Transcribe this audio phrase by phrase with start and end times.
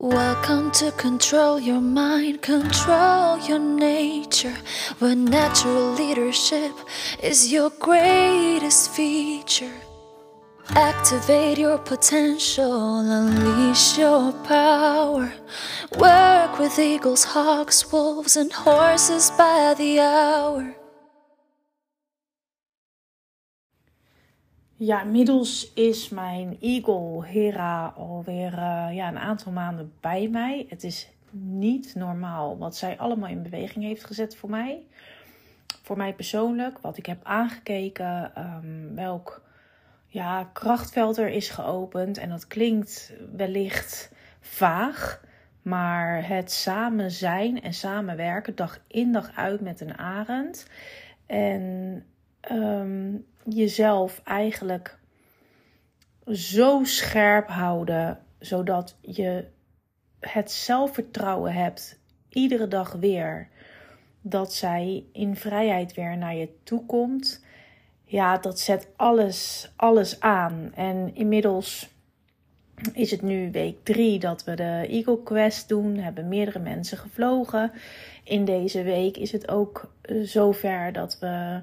[0.00, 4.54] Welcome to control your mind, control your nature.
[5.00, 6.70] Where natural leadership
[7.20, 9.74] is your greatest feature.
[10.70, 15.32] Activate your potential, unleash your power.
[15.98, 20.76] Work with eagles, hawks, wolves, and horses by the hour.
[24.80, 30.66] Ja, inmiddels is mijn Eagle Hera alweer uh, ja, een aantal maanden bij mij.
[30.68, 34.82] Het is niet normaal wat zij allemaal in beweging heeft gezet voor mij.
[35.82, 39.42] Voor mij persoonlijk, wat ik heb aangekeken, um, welk
[40.06, 42.18] ja, krachtveld er is geopend.
[42.18, 45.24] En dat klinkt wellicht vaag,
[45.62, 50.66] maar het samen zijn en samenwerken dag in dag uit met een arend.
[51.26, 52.04] En
[52.50, 54.98] um, jezelf eigenlijk
[56.32, 59.44] zo scherp houden, zodat je
[60.20, 63.48] het zelfvertrouwen hebt, iedere dag weer,
[64.20, 67.44] dat zij in vrijheid weer naar je toe komt.
[68.04, 70.70] Ja, dat zet alles, alles aan.
[70.74, 71.88] En inmiddels
[72.92, 75.96] is het nu week drie dat we de Eagle Quest doen.
[75.96, 77.72] Hebben meerdere mensen gevlogen.
[78.24, 81.62] In deze week is het ook eh, zover dat we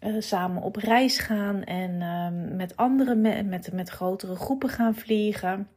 [0.00, 5.68] uh, samen op reis gaan en uh, met andere, met, met grotere groepen gaan vliegen.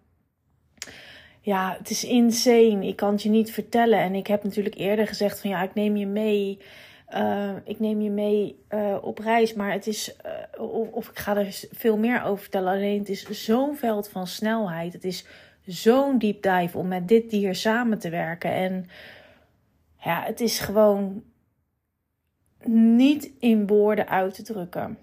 [1.42, 2.88] Ja, het is insane.
[2.88, 4.00] Ik kan het je niet vertellen.
[4.00, 6.60] En ik heb natuurlijk eerder gezegd van ja, ik neem je mee.
[7.14, 10.16] Uh, ik neem je mee uh, op reis, maar het is,
[10.58, 12.74] of, of, ik ga er veel meer over vertellen.
[12.74, 14.94] Alleen het is zo'n veld van snelheid.
[14.94, 15.26] Het is
[15.66, 18.54] zo'n deep dive om met dit dier samen te werken.
[18.54, 18.90] En
[19.98, 21.24] ja, het is gewoon
[22.64, 24.98] niet in woorden uit te drukken.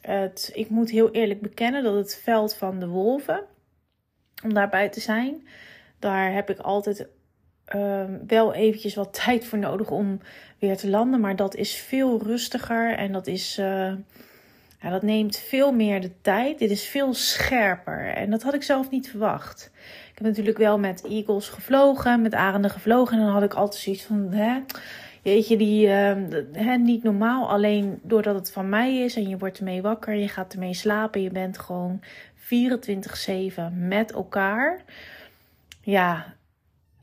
[0.00, 3.44] Het, ik moet heel eerlijk bekennen dat het veld van de wolven,
[4.44, 5.48] om daarbij te zijn,
[5.98, 7.06] daar heb ik altijd
[7.74, 10.20] uh, wel eventjes wat tijd voor nodig om
[10.58, 11.20] weer te landen.
[11.20, 13.92] Maar dat is veel rustiger en dat, is, uh,
[14.80, 16.58] ja, dat neemt veel meer de tijd.
[16.58, 19.70] Dit is veel scherper en dat had ik zelf niet verwacht.
[20.10, 23.82] Ik heb natuurlijk wel met eagles gevlogen, met arenden gevlogen en dan had ik altijd
[23.82, 24.32] zoiets van...
[24.32, 24.60] Hè,
[25.26, 27.48] Weet je, die uh, niet normaal.
[27.48, 31.22] Alleen doordat het van mij is en je wordt ermee wakker, je gaat ermee slapen.
[31.22, 32.00] Je bent gewoon
[32.38, 34.80] 24-7 met elkaar.
[35.80, 36.34] Ja,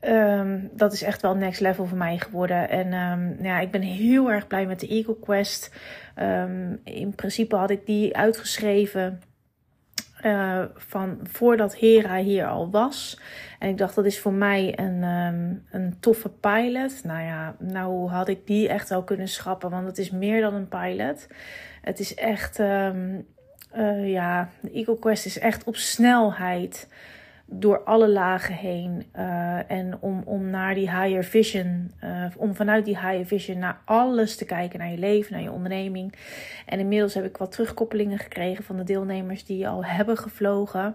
[0.00, 2.68] um, dat is echt wel next level voor mij geworden.
[2.68, 5.70] En um, ja, ik ben heel erg blij met de Eagle Quest.
[6.84, 9.22] In principe had ik die uitgeschreven
[10.24, 13.20] uh, van voordat Hera hier al was.
[13.58, 17.00] En ik dacht, dat is voor mij een, um, een toffe pilot.
[17.04, 20.54] Nou ja, nou had ik die echt wel kunnen schrappen, want het is meer dan
[20.54, 21.26] een pilot.
[21.82, 23.26] Het is echt, um,
[23.76, 26.88] uh, ja, de Eagle Quest is echt op snelheid
[27.46, 29.04] door alle lagen heen.
[29.16, 33.78] Uh, en om, om naar die higher vision, uh, om vanuit die higher vision naar
[33.84, 36.14] alles te kijken, naar je leven, naar je onderneming.
[36.66, 40.94] En inmiddels heb ik wat terugkoppelingen gekregen van de deelnemers die al hebben gevlogen.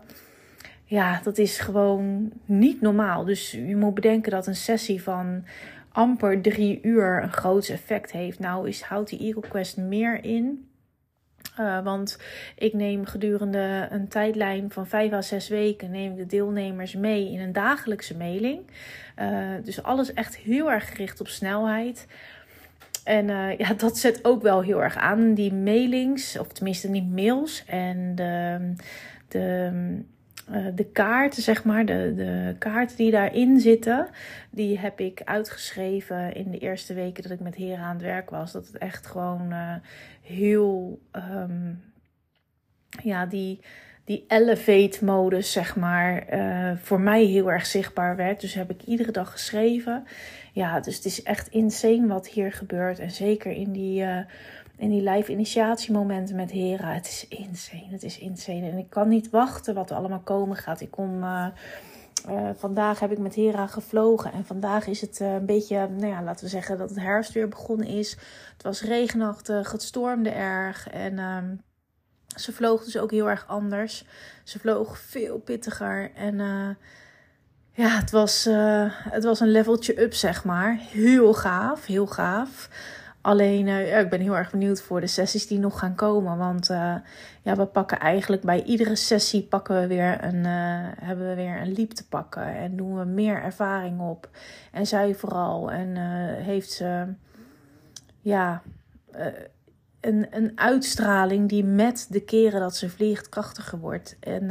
[0.84, 3.26] Ja, dat is gewoon niet normaal.
[3.26, 5.44] Dus je moet bedenken dat een sessie van
[5.92, 8.40] amper drie uur een groot effect heeft.
[8.40, 10.69] Nou is, houdt die Eagle Quest meer in.
[11.60, 12.18] Uh, want
[12.56, 17.40] ik neem gedurende een tijdlijn van vijf à zes weken neem de deelnemers mee in
[17.40, 18.62] een dagelijkse mailing.
[19.20, 22.08] Uh, dus alles echt heel erg gericht op snelheid.
[23.04, 25.34] En uh, ja, dat zet ook wel heel erg aan.
[25.34, 27.64] Die mailings, of tenminste niet mails.
[27.66, 28.60] En de,
[29.28, 29.72] de
[30.76, 34.08] de kaarten, zeg maar, de, de kaarten die daarin zitten,
[34.52, 38.30] die heb ik uitgeschreven in de eerste weken dat ik met heren aan het werk
[38.30, 38.52] was.
[38.52, 39.76] Dat het echt gewoon uh,
[40.22, 41.82] heel, um,
[43.04, 43.60] ja, die,
[44.04, 48.42] die elevate-modus, zeg maar, uh, voor mij heel erg zichtbaar werd.
[48.42, 50.04] Dus heb ik iedere dag geschreven.
[50.54, 53.00] Ja, dus het is echt insane wat hier gebeurt.
[53.00, 54.06] En zeker in die
[54.80, 56.94] in die live initiatiemomenten met Hera.
[56.94, 58.70] Het is insane, het is insane.
[58.70, 60.82] En ik kan niet wachten wat er allemaal komen gaat.
[60.82, 61.24] Ik kom...
[61.24, 61.48] Uh,
[62.30, 64.32] uh, vandaag heb ik met Hera gevlogen.
[64.32, 67.34] En vandaag is het uh, een beetje, nou ja, laten we zeggen dat het herfst
[67.34, 68.12] weer begonnen is.
[68.54, 70.90] Het was regenachtig, het stormde erg.
[70.90, 71.38] En uh,
[72.38, 74.06] ze vloog dus ook heel erg anders.
[74.44, 76.12] Ze vloog veel pittiger.
[76.16, 76.38] En
[77.72, 78.48] ja, het was,
[79.10, 80.78] het was een leveltje up, zeg maar.
[80.80, 82.70] Heel gaaf, heel gaaf.
[83.22, 86.38] Alleen, ja, ik ben heel erg benieuwd voor de sessies die nog gaan komen.
[86.38, 86.96] Want uh,
[87.42, 91.62] ja, we pakken eigenlijk bij iedere sessie pakken we weer een, uh, hebben we weer
[91.62, 92.56] een liep te pakken.
[92.56, 94.30] En doen we meer ervaring op.
[94.72, 95.72] En zij vooral.
[95.72, 95.96] En
[96.44, 97.06] heeft ze,
[98.22, 98.62] ja,
[100.00, 104.18] een, een uitstraling die met de keren dat ze vliegt krachtiger wordt.
[104.20, 104.48] En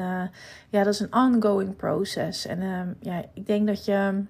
[0.69, 2.47] ja, dat is een ongoing proces.
[2.47, 4.25] En ja, ik denk dat je,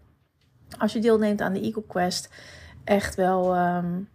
[0.78, 2.30] als je deelneemt aan de Eagle Quest,
[2.84, 4.08] echt wel um,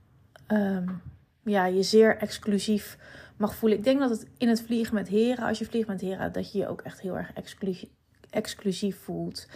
[0.53, 1.01] um,
[1.43, 2.97] ja, je zeer exclusief
[3.37, 3.77] mag voelen.
[3.77, 6.51] Ik denk dat het in het vliegen met heren, als je vliegt met heren, dat
[6.51, 7.89] je je ook echt heel erg exclusief,
[8.29, 9.47] exclusief voelt.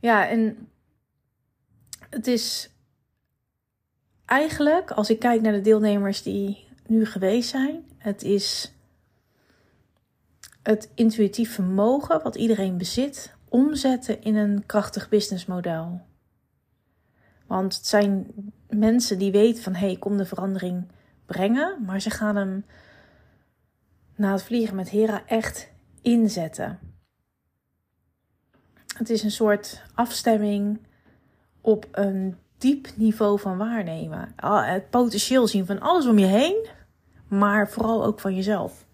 [0.00, 0.68] Ja, en
[2.10, 2.70] het is
[4.24, 8.74] eigenlijk, als ik kijk naar de deelnemers die nu geweest zijn, het is
[10.62, 16.00] het intuïtief vermogen wat iedereen bezit, omzetten in een krachtig businessmodel.
[17.50, 18.26] Want het zijn
[18.68, 20.84] mensen die weten van hé, hey, ik kom de verandering
[21.26, 22.64] brengen, maar ze gaan hem
[24.16, 25.70] na het vliegen met Hera echt
[26.02, 26.78] inzetten.
[28.96, 30.78] Het is een soort afstemming
[31.60, 34.32] op een diep niveau van waarnemen.
[34.44, 36.66] Het potentieel zien van alles om je heen,
[37.28, 38.86] maar vooral ook van jezelf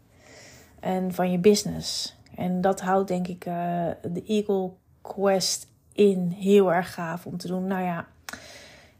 [0.80, 2.16] en van je business.
[2.34, 3.54] En dat houdt denk ik uh,
[4.12, 7.66] de Eagle Quest in heel erg gaaf om te doen.
[7.66, 8.06] Nou ja,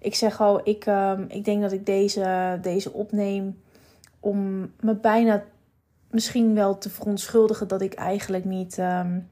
[0.07, 3.61] ik zeg al, ik, um, ik denk dat ik deze, deze opneem
[4.21, 5.43] om me bijna
[6.11, 9.31] misschien wel te verontschuldigen dat ik eigenlijk niet um,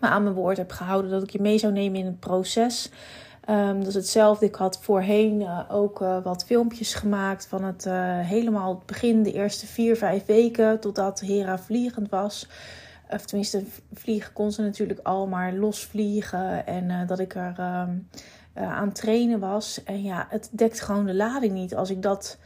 [0.00, 1.10] aan mijn woord heb gehouden.
[1.10, 2.90] Dat ik je mee zou nemen in het proces.
[3.50, 4.46] Um, dat is hetzelfde.
[4.46, 9.22] Ik had voorheen uh, ook uh, wat filmpjes gemaakt van het uh, helemaal het begin,
[9.22, 12.48] de eerste vier, vijf weken, totdat Hera vliegend was.
[13.10, 16.66] Of tenminste, vliegen kon ze natuurlijk al, maar los vliegen.
[16.66, 17.54] En dat ik er
[18.54, 19.82] aan trainen was.
[19.84, 21.74] En ja, het dekt gewoon de lading niet.
[21.74, 22.38] Als ik dat.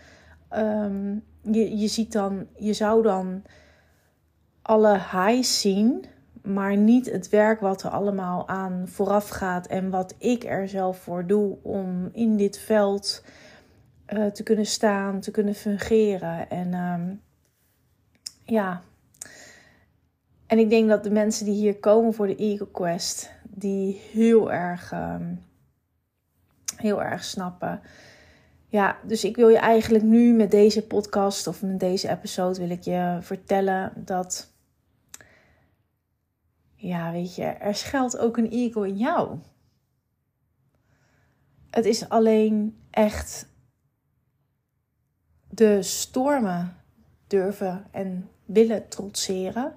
[0.51, 3.43] Um, je, je ziet dan, je zou dan
[4.63, 6.05] alle highs zien
[6.47, 10.99] maar niet het werk wat er allemaal aan vooraf gaat en wat ik er zelf
[10.99, 13.25] voor doe om in dit veld
[14.09, 16.51] uh, te kunnen staan, te kunnen fungeren.
[16.51, 17.21] En um,
[18.45, 18.83] ja.
[20.47, 24.53] En ik denk dat de mensen die hier komen voor de Eagle Quest, die heel
[24.53, 25.41] erg, um,
[26.77, 27.81] heel erg snappen.
[28.69, 32.71] Ja, dus ik wil je eigenlijk nu met deze podcast of met deze episode wil
[32.71, 34.55] ik je vertellen dat
[36.75, 39.39] ja, weet je, er schuilt ook een ego in jou.
[41.71, 43.47] Het is alleen echt
[45.49, 46.77] de stormen
[47.27, 49.73] durven en willen trotseren.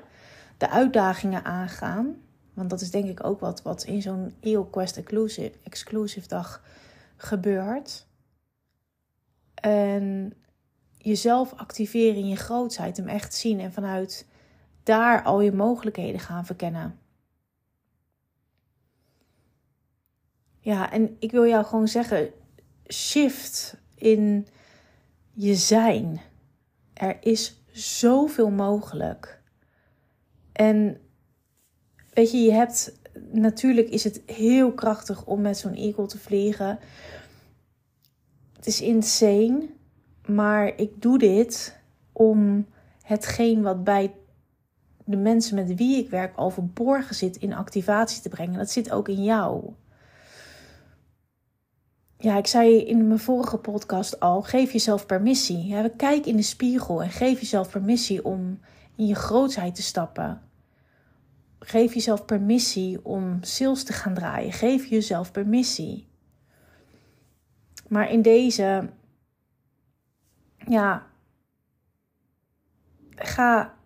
[0.58, 2.22] De uitdagingen aangaan.
[2.54, 6.64] Want dat is denk ik ook wat, wat in zo'n EO Quest exclusive, exclusive dag
[7.24, 8.08] gebeurt.
[9.54, 10.34] En
[10.98, 12.98] jezelf activeren in je grootsheid.
[12.98, 14.28] Hem echt zien en vanuit
[14.84, 17.00] daar al je mogelijkheden gaan verkennen.
[20.60, 22.32] Ja, en ik wil jou gewoon zeggen:
[22.88, 24.48] shift in
[25.34, 26.22] je zijn.
[26.94, 29.42] Er is zoveel mogelijk.
[30.52, 31.02] En
[32.14, 33.00] weet je, je hebt
[33.32, 36.80] natuurlijk is het heel krachtig om met zo'n eagle te vliegen.
[38.56, 39.70] Het is insane,
[40.26, 41.80] maar ik doe dit
[42.12, 42.68] om
[43.02, 44.14] hetgeen wat bij
[45.06, 48.58] de mensen met wie ik werk al verborgen zit in activatie te brengen.
[48.58, 49.74] Dat zit ook in jou.
[52.18, 55.90] Ja, ik zei in mijn vorige podcast al: geef jezelf permissie.
[55.96, 58.60] Kijk in de spiegel en geef jezelf permissie om
[58.96, 60.49] in je grootheid te stappen.
[61.60, 64.52] Geef jezelf permissie om sales te gaan draaien.
[64.52, 66.08] Geef jezelf permissie.
[67.88, 68.90] Maar in deze,
[70.68, 71.08] ja,
[73.16, 73.78] ga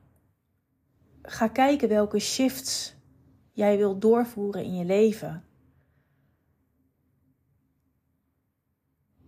[1.24, 2.95] ga kijken welke shifts
[3.51, 5.43] jij wilt doorvoeren in je leven.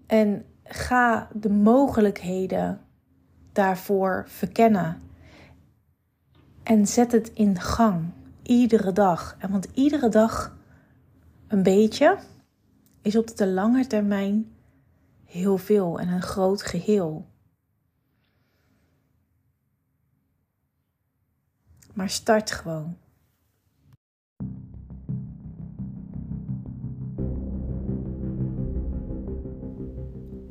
[0.08, 2.81] En ga de mogelijkheden
[3.51, 5.01] daarvoor verkennen.
[6.63, 8.12] En zet het in gang.
[8.46, 9.36] Iedere dag.
[9.40, 10.58] En want iedere dag
[11.48, 12.18] een beetje
[13.02, 14.56] is op de lange termijn
[15.24, 17.28] heel veel en een groot geheel.
[21.94, 22.98] Maar start gewoon.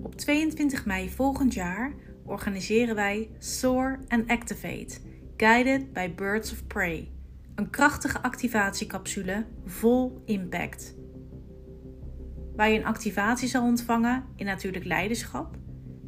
[0.02, 4.98] Op 22 mei volgend jaar organiseren wij Soar and Activate,
[5.36, 7.13] guided by Birds of Prey.
[7.54, 10.96] Een krachtige activatiecapsule vol impact.
[12.56, 15.56] Waar je een activatie zal ontvangen in natuurlijk leiderschap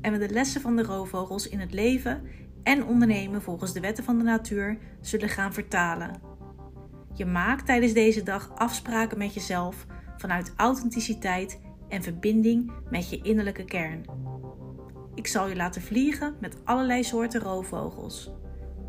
[0.01, 2.23] en we de lessen van de roofvogels in het leven
[2.63, 6.21] en ondernemen volgens de wetten van de natuur zullen gaan vertalen.
[7.15, 9.87] Je maakt tijdens deze dag afspraken met jezelf
[10.17, 14.05] vanuit authenticiteit en verbinding met je innerlijke kern.
[15.15, 18.31] Ik zal je laten vliegen met allerlei soorten roofvogels.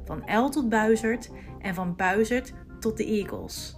[0.07, 3.77] Van uil tot buizerd en van buizerd tot de eagles.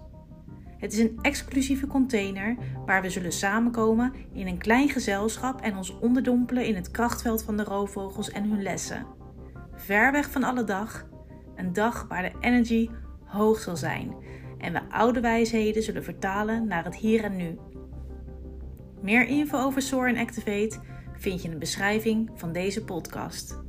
[0.77, 5.99] Het is een exclusieve container waar we zullen samenkomen in een klein gezelschap en ons
[5.99, 9.05] onderdompelen in het krachtveld van de roofvogels en hun lessen.
[9.75, 11.07] Ver weg van alle dag,
[11.55, 12.89] een dag waar de energy
[13.25, 14.15] hoog zal zijn
[14.57, 17.57] en we oude wijsheden zullen vertalen naar het hier en nu.
[19.01, 20.79] Meer info over Soar en Activate
[21.13, 23.68] vind je in de beschrijving van deze podcast.